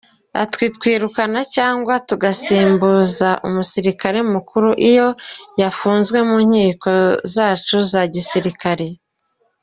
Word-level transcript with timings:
Ati” 0.43 0.65
Twirukana 0.75 1.39
cyangwa 1.55 1.93
tugasimbuza 2.07 3.29
umusirikare 3.47 4.19
mukuru 4.33 4.69
iyo 4.89 5.07
yafunzwe 5.61 6.17
mu 6.29 6.37
nkiko 6.47 6.91
zacu 7.33 7.77
za 7.91 8.01
gisirikare. 8.13 8.87